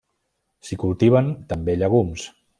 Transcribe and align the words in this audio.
S'hi 0.69 0.77
cultiven 0.85 1.31
també 1.53 1.77
llegums. 1.83 2.27